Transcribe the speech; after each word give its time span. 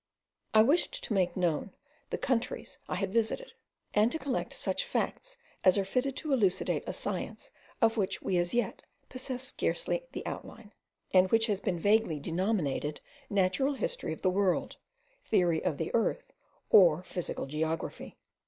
I 0.55 0.63
wished 0.63 1.03
to 1.03 1.13
make 1.13 1.37
known 1.37 1.75
the 2.09 2.17
countries 2.17 2.79
I 2.89 2.95
had 2.95 3.13
visited; 3.13 3.53
and 3.93 4.11
to 4.11 4.17
collect 4.17 4.51
such 4.51 4.83
facts 4.83 5.37
as 5.63 5.77
are 5.77 5.85
fitted 5.85 6.15
to 6.15 6.33
elucidate 6.33 6.83
a 6.87 6.91
science 6.91 7.51
of 7.83 7.97
which 7.97 8.19
we 8.19 8.37
as 8.37 8.51
yet 8.51 8.81
possess 9.09 9.43
scarcely 9.43 10.07
the 10.13 10.25
outline, 10.25 10.73
and 11.13 11.29
which 11.29 11.45
has 11.45 11.59
been 11.59 11.79
vaguely 11.79 12.19
denominated 12.19 12.99
Natural 13.29 13.75
History 13.75 14.11
of 14.11 14.23
the 14.23 14.31
World, 14.31 14.77
Theory 15.23 15.63
of 15.63 15.77
the 15.77 15.91
Earth, 15.93 16.33
or 16.71 17.03
Physical 17.03 17.45
Geography. 17.45 18.17